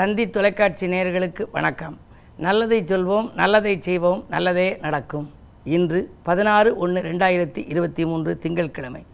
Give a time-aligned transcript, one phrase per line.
[0.00, 2.00] தந்தி தொலைக்காட்சி நேயர்களுக்கு வணக்கம்.
[2.36, 5.30] நல்லதை சொல்வோம் நல்லதை செய்வோம் நல்லதே நடக்கும்.
[5.64, 9.06] இன்று பதினாறு ஒன்று ரெண்டாயிரத்தி இருபத்தி மூன்று திங்கட்கிழமை.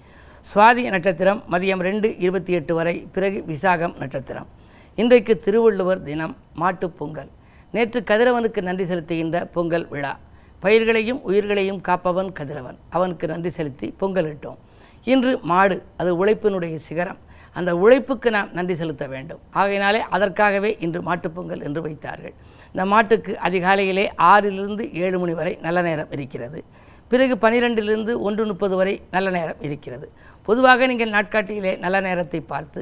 [0.54, 4.46] சுவாதி நட்சத்திரம் மதியம் ரெண்டு இருபத்தி எட்டு வரை பிறகு விசாகம் நட்சத்திரம்.
[4.94, 7.28] இன்றைக்கு திருவள்ளுவர் தினம் மாட்டுப் பொங்கல்.
[7.70, 10.18] நேற்று கதிரவனுக்கு நன்றி செலுத்துகின்ற பொங்கல் விழா.
[10.60, 12.78] பயிர்களையும் உயிர்களையும் காப்பவன் கதிரவன்.
[12.88, 14.56] அவனுக்கு நன்றி செலுத்தி பொங்கலிட்டோம்.
[15.04, 17.24] இன்று மாடு அது உழைப்பினுடைய சிகரம்.
[17.56, 19.40] அந்த உழைப்புக்கு நாம் நன்றி செலுத்த வேண்டும்.
[19.50, 22.34] ஆகையினாலே அதற்காகவே இன்று மாட்டுப் பொங்கல் என்று வைத்தார்கள்.
[22.66, 26.60] இந்த மாட்டுக்கு அதிகாலையிலே ஆறிலிருந்து ஏழு மணி வரை நல்ல நேரம் இருக்கிறது.
[27.08, 30.06] பிறகு பனிரெண்டிலிருந்து ஒன்று முப்பது வரை நல்ல நேரம் இருக்கிறது.
[30.42, 32.80] பொதுவாக நீங்கள் நாட்காட்டியிலே நல்ல நேரத்தை பார்த்து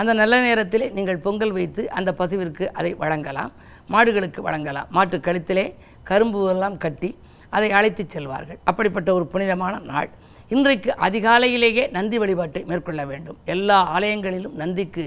[0.00, 3.52] அந்த நல்ல நேரத்திலே நீங்கள் பொங்கல் வைத்து அந்த பசுவிற்கு அதை வழங்கலாம்
[3.90, 4.88] மாடுகளுக்கு வழங்கலாம்.
[4.90, 5.66] மாட்டு கழுத்திலே
[6.02, 7.10] கரும்பு எல்லாம் கட்டி
[7.48, 8.58] அதை அழைத்துச் செல்வார்கள்.
[8.64, 10.10] அப்படிப்பட்ட ஒரு புனிதமான நாள்.
[10.54, 13.38] இன்றைக்கு அதிகாலையிலேயே நந்தி வழிபாட்டை மேற்கொள்ள வேண்டும்.
[13.44, 15.04] எல்லா ஆலயங்களிலும் நந்திக்கு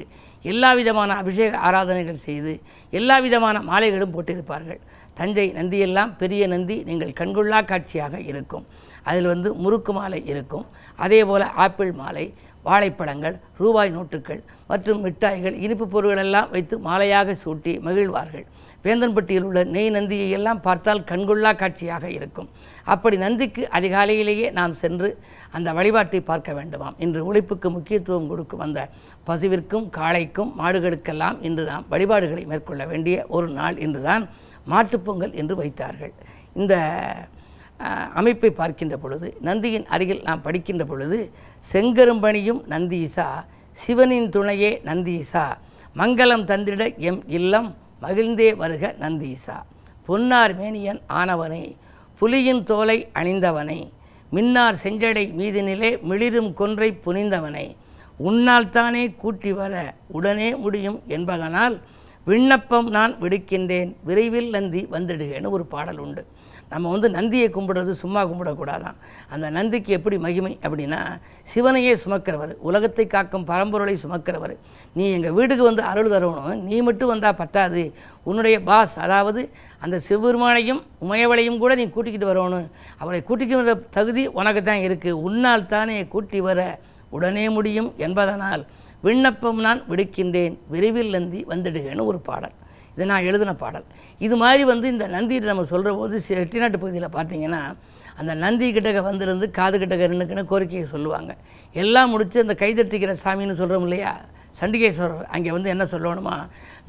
[0.51, 2.53] எல்லா விதமான அபிஷேக ஆராதனைகள் செய்து
[2.99, 4.81] எல்லா விதமான மாலைகளும் போட்டிருப்பார்கள்.
[5.19, 8.65] தஞ்சை நந்தியெல்லாம் பெரிய நந்தி நீங்கள் கண்கொள்ளா காட்சியாக இருக்கும்.
[9.09, 10.65] அதில் வந்து முறுக்கு மாலை இருக்கும்.
[11.05, 12.25] அதே போல் ஆப்பிள் மாலை
[12.67, 18.45] வாழைப்பழங்கள் ரூபாய் நோட்டுகள் மற்றும் மிட்டாய்கள் இனிப்பு பொருட்கள் எல்லாம் வைத்து மாலையாக சூட்டி மகிழ்வார்கள்.
[18.85, 22.49] வேந்தன்பட்டியில் உள்ள நெய் நந்தியை எல்லாம் பார்த்தால் கண்கொள்ளா காட்சியாக இருக்கும்.
[22.93, 25.09] அப்படி நந்திக்கு அதிகாலையிலேயே நாம் சென்று
[25.57, 26.95] அந்த வழிபாட்டை பார்க்க வேண்டுமாம்.
[27.05, 28.81] இன்று உழைப்புக்கு முக்கியத்துவம் கொடுக்கும் அந்த
[29.29, 34.25] பசுவிற்கும் காளைக்கும் மாடுகளுக்கெல்லாம் இன்று நாம் வழிபாடுகளை மேற்கொள்ள வேண்டிய ஒரு நாள் இன்றுதான்
[34.73, 36.13] மாட்டுப்பொங்கல் என்று வைத்தார்கள்.
[36.61, 36.75] இந்த
[38.13, 41.19] அமைப்பை பார்க்கின்ற பொழுது நந்தியின் அருகில் நாம் படிக்கின்ற பொழுது
[41.67, 43.27] செங்கரும்பணியும் நந்தீசா
[43.79, 45.45] சிவனின் துணையே நந்தீசா
[45.95, 47.69] மங்களம் தந்திட எம் இல்லம்
[48.01, 49.57] மகிழ்ந்தே வருக நந்தீசா
[50.05, 51.63] பொன்னார் மேனியன் ஆனவனை
[52.21, 53.79] புலியின் தோலை அணிந்தவனை
[54.31, 57.67] மின்னார் செஞ்சடை மீதினிலே மிளிரும் கொன்றை புனிந்தவனை
[58.19, 59.73] உன்னால் தானே கூட்டி வர
[60.07, 61.75] உடனே முடியும் என்பதனால்
[62.27, 66.21] விண்ணப்பம் நான் விடுக்கின்றேன் விரைவில் நந்தி வந்துடுகேன்னு ஒரு பாடல் உண்டு.
[66.71, 68.97] நம்ம வந்து நந்தியை கும்பிடுறது சும்மா கும்பிடக்கூடாதான்.
[69.33, 70.99] அந்த நந்திக்கு எப்படி மகிமை அப்படின்னா
[71.53, 74.55] சிவனையே சுமக்கிறவர் உலகத்தை காக்கும் பரம்பொருளை சுமக்கிறவர்.
[74.97, 77.83] நீ எங்கள் வீட்டுக்கு வந்து அருள் தரணும் நீ மட்டும் வந்தால் பத்தாது.
[78.29, 79.43] உன்னுடைய பாஸ் அதாவது
[79.85, 82.67] அந்த சிவபெருமானையும் உமையவளையும் கூட நீ கூட்டிக்கிட்டு வரணும்.
[83.01, 86.61] அவரை கூட்டிக்கிற தகுதி உனக்கு தான் இருக்குது உன்னால் தானே கூட்டி வர
[87.17, 88.63] உடனே முடியும் என்பதனால்
[89.05, 90.55] விண்ணப்பம் நான் விடுக்கின்றேன்.
[90.71, 92.55] விரைவில் நந்தி வந்துடுகன்னு ஒரு பாடல்.
[92.93, 93.85] இது நான் எழுதின பாடல்.
[94.25, 97.61] இது மாதிரி வந்து இந்த நந்தி நம்ம சொல்கிற போது செட்டிநாட்டு பகுதியில் பார்த்தீங்கன்னா
[98.21, 101.31] அந்த நந்தி கிட்டக்க வந்திருந்து காது கிட்டக்க நின்றுக்குன்னு கோரிக்கையை சொல்லுவாங்க.
[101.83, 104.11] எல்லாம் முடித்து அந்த கைதட்டிக்கிற சாமின்னு சொல்கிறோம் இல்லையா?
[104.59, 106.35] சண்டிகேஸ்வரர் அங்கே வந்து என்ன சொல்லணுமா?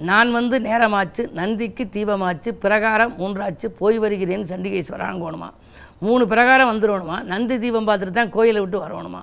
[0.08, 5.50] நான் வந்து நேரமாச்சு நந்திக்கு தீபமாச்சு பிரகாரம் மூன்றாச்சு போய் வருகிறேன் சண்டிகேஸ்வரான்னு போகணுமா
[6.06, 7.16] மூணு பிரகாரம் வந்துடணுமா?
[7.32, 9.22] நந்தி தீபம் பார்த்துட்டு தான் கோயிலை விட்டு வரணுமா?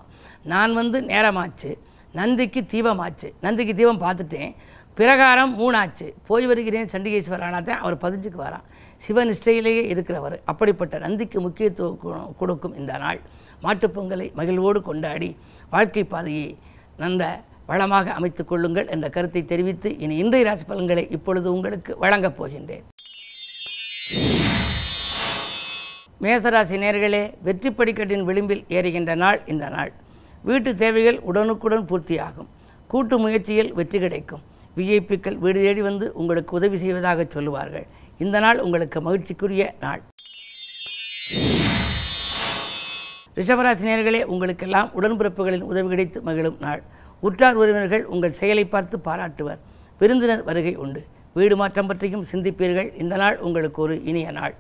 [0.54, 1.72] நான் வந்து நேரமாச்சு
[2.20, 4.52] நந்திக்கு தீபமாச்சு நந்திக்கு தீபம் பார்த்துட்டேன்.
[4.98, 6.14] பிரகாரம் மூணாச்சு.
[6.28, 8.64] போய் வருகிறேன் சண்டிகேஸ்வரானாதான் அவர் பதிஞ்சுக்கு வரான்.
[9.08, 10.40] சிவநிஷ்டையிலேயே இருக்கிறவர்.
[10.46, 13.20] அப்படிப்பட்ட நந்திக்கு முக்கியத்துவம் கொடுக்கும் இந்த நாள்.
[13.62, 15.38] மாட்டுப் பொங்கலை மகிழ்வோடு கொண்டாடி
[15.70, 16.58] வாழ்க்கை பாதையை
[16.98, 22.84] நல்ல வளமாக அமைத்துக் கொள்ளுங்கள் என்ற கருத்தை தெரிவித்து இனி இன்றைய ராசி பலன்களை இப்பொழுது உங்களுக்கு வழங்கப் போகின்றேன்.
[26.22, 29.94] மேசராசி நேர்களே வெற்றி படிக்கட்டின் விளிம்பில் ஏறுகின்ற நாள் இந்த நாள்.
[30.44, 32.48] வீட்டு தேவைகள் உடனுக்குடன் பூர்த்தியாகும்.
[32.88, 34.56] கூட்டு முயற்சியில் வெற்றி கிடைக்கும்.
[34.78, 37.86] விஐபிக்கள் வீடு தேடி வந்து உங்களுக்கு உதவி செய்வதாக சொல்லுவார்கள்.
[38.18, 40.02] இந்த நாள் உங்களுக்கு மகிழ்ச்சிக்குரிய நாள்.
[43.40, 46.82] ரிஷபராசி நேர்களே உங்களுக்கெல்லாம் உடன்பிறப்புகளின் உதவி கிடைத்து மகிழும் நாள்.
[47.20, 49.60] உற்றார் உறவினர்கள் உங்கள் செயலை பார்த்து பாராட்டுவர்.
[50.00, 51.02] விருந்தினர் வருகை உண்டு.
[51.34, 52.90] வீடு மாற்றம் பற்றியும் சிந்திப்பீர்கள்.
[53.02, 54.56] இந்த நாள் உங்களுக்கு ஒரு இனிய நாள்.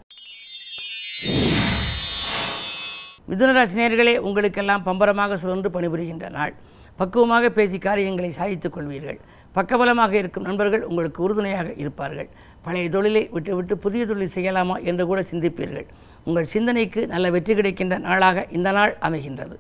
[3.29, 6.53] மிதுனராசி உங்களுக்கெல்லாம் பம்பரமாக சுழன்று பணிபுரிகின்ற நாள்.
[7.00, 9.19] பக்குவமாக பேசி காரியங்களை சாதித்துக் கொள்வீர்கள்.
[9.56, 12.30] பக்கபலமாக இருக்கும் நண்பர்கள் உங்களுக்கு உறுதுணையாக இருப்பார்கள்.
[12.62, 15.88] பழைய தொழிலை விட்டுவிட்டு புதிய தொழில் செய்யலாமா என்று கூட சிந்திப்பீர்கள்.
[16.24, 19.56] உங்கள் சிந்தனைக்கு நல்ல வெற்றி கிடைக்கின்ற நாளாக இந்த நாள் அமைகின்றது.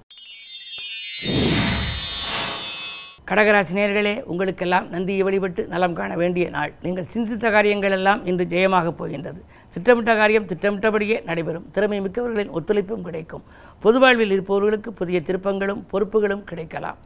[3.29, 6.73] கடகராசி நேர்களே உங்களுக்கெல்லாம் நந்தியை வழிபட்டு நலம் காண வேண்டிய நாள்.
[6.81, 9.43] நீங்கள் சிந்தித்த காரியங்கள் எல்லாம் இன்று ஜெயமாகப் போகின்றது.
[9.73, 11.65] திட்டமிட்ட காரியம் திட்டமிட்டபடியே நடைபெறும்.
[11.71, 13.43] திறமை மிக்கவர்களின் ஒத்துழைப்பும் கிடைக்கும்.
[13.79, 16.97] பொது வாழ்வில் இருப்பவர்களுக்கு புதிய திருப்பங்களும் பொறுப்புகளும் கிடைக்கலாம்.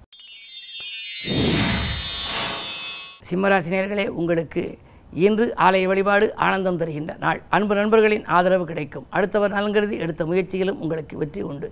[3.31, 4.77] சிம்மராசினியர்களே உங்களுக்கு
[5.25, 7.39] இன்று ஆலய வழிபாடு ஆனந்தம் தருகின்ற நாள்.
[7.49, 9.05] அன்பு நண்பர்களின் ஆதரவு கிடைக்கும்.
[9.09, 11.67] அடுத்தவர் நலங்கருதி எடுத்த முயற்சிகளும் உங்களுக்கு வெற்றி உண்டு.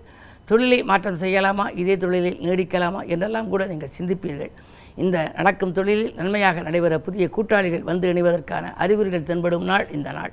[0.45, 1.65] தொழிலை மாற்றம் செய்யலாமா?
[1.81, 3.01] இதே தொழிலில் நீடிக்கலாமா?
[3.06, 4.51] என்றெல்லாம் கூட நீங்கள் சிந்திப்பீர்கள்.
[4.95, 10.31] இந்த நடக்கும் தொழிலில் நன்மையாக நடைபெற புதிய கூட்டாளிகள் வந்து இணைவதற்கான அறிகுறிகள் தென்படும் நாள் இந்த நாள்.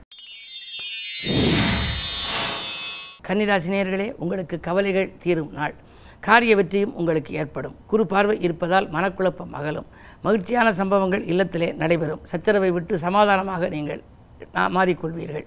[3.29, 5.75] கன்னிராசினியர்களே உங்களுக்கு கவலைகள் தீரும் நாள்.
[6.21, 7.77] காரிய வெற்றியும் உங்களுக்கு ஏற்படும்.
[7.87, 9.89] குறு பார்வை இருப்பதால் மனக்குழப்பம் அகலும்.
[10.25, 12.23] மகிழ்ச்சியான சம்பவங்கள் இல்லத்திலே நடைபெறும்.
[12.31, 14.03] சச்சரவை விட்டு சமாதானமாக நீங்கள்
[14.77, 15.47] மாறிக்கொள்வீர்கள்.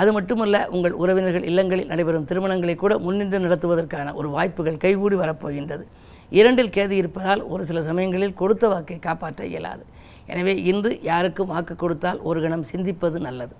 [0.00, 5.84] அது மட்டுமல்ல உங்கள் உறவினர்கள் இல்லங்களில் நடைபெறும் திருமணங்களை கூட முன்னின்று நடத்துவதற்கான ஒரு வாய்ப்புகள் கைகூடி வரப்போகின்றது.
[6.38, 9.84] இரண்டில் கேது இருப்பதால் ஒரு சில சமயங்களில் கொடுத்த வாக்கை காப்பாற்ற இயலாது.
[10.32, 13.54] எனவே இன்று யாருக்கும் வாக்கு கொடுத்தால் ஒரு கணம் சிந்திப்பது நல்லது.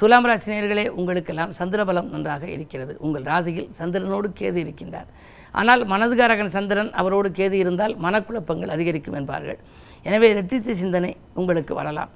[0.00, 2.92] துலாம் ராசினியர்களே உங்களுக்கெல்லாம் சந்திரபலம் நன்றாக இருக்கிறது.
[3.06, 5.08] உங்கள் ராசியில் சந்திரனோடு கேது இருக்கின்றார்.
[5.52, 9.58] ஆனால் மனதுகாரகன் சந்திரன் அவரோடு கேது இருந்தால் மனக்குழப்பங்கள் அதிகரிக்கும் என்பார்கள்.
[10.02, 12.10] எனவே இரட்டித்த சிந்தனை உங்களுக்கு வரலாம்.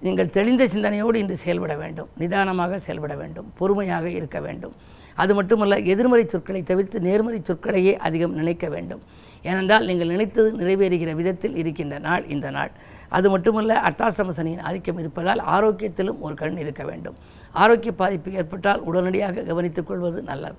[0.00, 2.08] நீங்கள் தெளிந்த சிந்தனையோடு இன்று செயல்பட வேண்டும்.
[2.16, 3.52] நிதானமாக செயல்பட வேண்டும்.
[3.58, 4.74] பொறுமையாக இருக்க வேண்டும்.
[5.14, 9.02] அது மட்டுமல்ல எதிர்மறை சொற்களை தவிர்த்து நேர்மறை சொற்களையே அதிகம் நினைக்க வேண்டும்.
[9.42, 12.72] ஏனென்றால் நீங்கள் நினைத்தது நிறைவேறுகிற விதத்தில் இருக்கின்ற நாள் இந்த நாள்.
[13.08, 17.14] அது மட்டுமல்ல அட்டாசிரம சனியின் ஆதிக்கம் இருப்பதால் ஆரோக்கியத்திலும் ஒரு கண் இருக்க வேண்டும்.
[17.52, 20.56] ஆரோக்கிய பாதிப்பு ஏற்பட்டால் உடனடியாக கவனித்துக் கொள்வது நல்லது.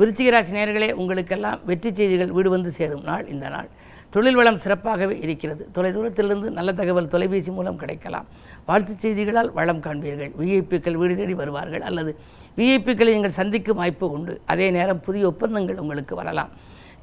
[0.00, 3.68] விருச்சிகராசி நேர்களே உங்களுக்கெல்லாம் வெற்றி செய்திகள் வீடு வந்து சேரும் நாள் இந்த நாள்.
[4.14, 5.62] தொழில் வளம் சிறப்பாகவே இருக்கிறது.
[5.76, 8.26] தொலைதூரத்திலிருந்து நல்ல தகவல் தொலைபேசி மூலம் கிடைக்கலாம்.
[8.68, 10.32] வாழ்த்துச் செய்திகளால் வளம் காண்பீர்கள்.
[10.40, 11.84] விஐபிக்கள் வீடு தேடி வருவார்கள்.
[11.88, 12.12] அல்லது
[12.58, 14.34] விஐபிக்களை நீங்கள் சந்திக்கும் வாய்ப்பு உண்டு.
[14.46, 16.52] அதே நேரம் புதிய ஒப்பந்தங்கள் உங்களுக்கு வரலாம்.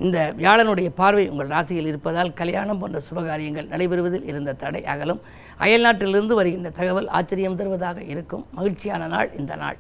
[0.06, 5.22] இந்த வியாழனுடைய பார்வை உங்கள் ராசியில் இருப்பதால் கல்யாணம் போன்ற சுபகாரியங்கள் நடைபெறுவதில் இருந்த தடை அகலும்.
[5.66, 8.46] அயல்நாட்டிலிருந்து வருகின்ற தகவல் ஆச்சரியம் தருவதாக இருக்கும்.
[8.60, 9.78] மகிழ்ச்சியான நாள் இந்த நாள்.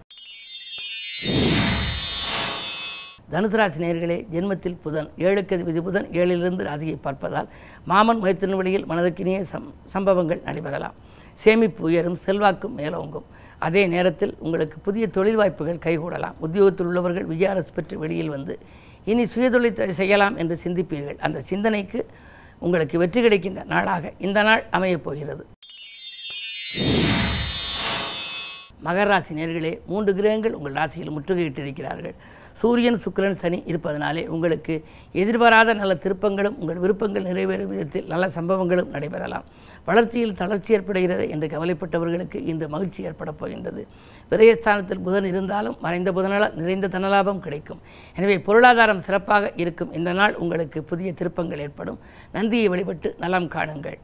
[3.33, 7.47] தனுசு ராசி நேர்களே ஜென்மத்தில் புதன் ஏழுக்கு அதிபதி புதன் ஏழிலிருந்து ராசியை பார்ப்பதால்
[7.91, 10.95] மாமன் மைத்திரன் வழியில் மனதுக்கினிய சம் சம்பவங்கள் நடைபெறலாம்.
[11.43, 13.25] சேமிப்பு உயரும் செல்வாக்கும் மேலோங்கும்.
[13.67, 16.35] அதே நேரத்தில் உங்களுக்கு புதிய தொழில் வாய்ப்புகள் கைகூடலாம்.
[16.45, 18.55] உத்தியோகத்தில் உள்ளவர்கள் விஜயாரஸ் பெற்று வெளியில் வந்து
[19.11, 21.17] இனி சுயதொழில் செய்யலாம் என்று சிந்திப்பீர்கள்.
[21.25, 22.01] அந்த சிந்தனைக்கு
[22.65, 25.43] உங்களுக்கு வெற்றி கிடைக்கின்ற நாளாக இந்த நாள் அமையப் போகிறது.
[28.85, 32.15] மகர ராசி நேர்களே மூன்று கிரகங்கள் உங்கள் ராசியில் முற்றுகையிட்டிருக்கிறார்கள்.
[32.61, 34.73] சூரியன் சுக்கிரன் சனி இருப்பதனாலே உங்களுக்கு
[35.21, 39.45] எதிர்பாராத நல்ல திருப்பங்களும் உங்கள் விருப்பங்கள் நிறைவேறும் விதத்தில் நல்ல சம்பவங்களும் நடைபெறலாம்.
[39.87, 43.81] வளர்ச்சியில் தளர்ச்சி ஏற்படுகிறது என்று கவலைப்பட்டவர்களுக்கு இன்று மகிழ்ச்சி ஏற்படப் போகின்றது.
[44.31, 47.81] விரயஸ்தானத்தில் புதன் இருந்தாலும் மறைந்த புதனால் நிறைந்த தனலாபம் கிடைக்கும்.
[48.17, 49.93] எனவே பொருளாதாரம் சிறப்பாக இருக்கும்.
[49.99, 51.99] இந்த நாள் உங்களுக்கு புதிய திருப்பங்கள் ஏற்படும்.
[52.37, 53.97] நந்தியை வழிபட்டு நலம் காணுங்கள்.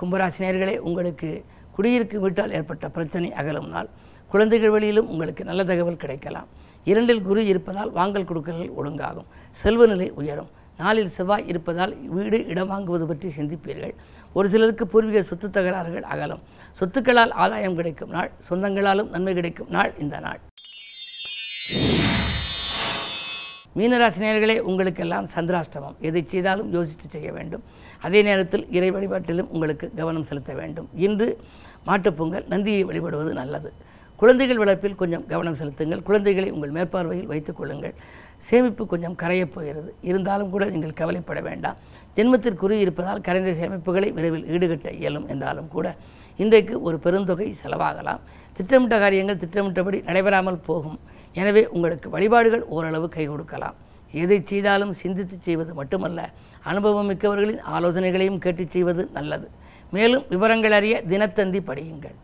[0.00, 1.30] கும்பராசினியர்களே உங்களுக்கு
[1.76, 3.88] குடியிருக்கும் வீட்டால் ஏற்பட்ட பிரச்சனை அகலும் நாள்.
[4.32, 6.48] குழந்தைகள் வழியிலும் உங்களுக்கு நல்ல தகவல் கிடைக்கலாம்.
[6.90, 9.28] இரண்டில் குரு இருப்பதால் வாங்கல் கொடுக்கல்கள் ஒழுங்காகும்.
[9.62, 10.50] செல்வ நிலை உயரும்.
[10.82, 13.94] நாளில் செவ்வாய் இருப்பதால் வீடு இடம் வாங்குவது பற்றி சிந்திப்பீர்கள்.
[14.36, 16.42] ஒரு சிலருக்கு பூர்வீக சொத்து தகராறுகள் அகலும்.
[16.80, 20.40] சொத்துக்களால் ஆதாயம் கிடைக்கும் நாள் சொந்தங்களாலும் நன்மை கிடைக்கும் நாள் இந்த நாள்.
[23.78, 25.96] மீனராசினியர்களே உங்களுக்கெல்லாம் சந்திராஷ்டமம்.
[26.08, 27.64] எதை செய்தாலும் யோசித்து செய்ய வேண்டும்.
[28.06, 30.88] அதே நேரத்தில் இறை வழிபாட்டிலும் உங்களுக்கு கவனம் செலுத்த வேண்டும்.
[31.06, 31.28] இன்று
[31.88, 33.70] மாட்டுப்பொங்கல் நந்தியை வழிபடுவது நல்லது.
[34.20, 36.02] குழந்தைகள் வளர்ப்பில் கொஞ்சம் கவனம் செலுத்துங்கள்.
[36.08, 37.94] குழந்தைகளை உங்கள் மேற்பார்வையில் வைத்துக் கொள்ளுங்கள்.
[38.48, 39.90] சேமிப்பு கொஞ்சம் கரையப் போகிறது.
[40.10, 41.78] இருந்தாலும் கூட நீங்கள் கவலைப்பட வேண்டாம்.
[42.16, 45.96] ஜென்மத்திற்குறி இருப்பதால் கரைந்த சேமிப்புகளை விரைவில் ஈடுகட்ட இயலும் என்றாலும் கூட
[46.36, 48.20] இன்றைக்கு ஒரு பெருந்தொகை செலவாகலாம்.
[48.56, 50.98] திட்டமிட்ட காரியங்கள் திட்டமிட்டபடி நடைபெறாமல் போகும்.
[51.40, 53.76] எனவே உங்களுக்கு வழிபாடுகள் ஓரளவு கை கொடுக்கலாம்.
[54.22, 56.20] எதை செய்தாலும் சிந்தித்து செய்வது மட்டுமல்ல.
[56.70, 59.48] அனுபவம் மிக்கவர்களின் ஆலோசனைகளையும் கேட்டுச் செய்வது நல்லது.
[59.96, 62.16] மேலும் விவரங்கள் அறிய தினத்தந்தி படியுங்கள்.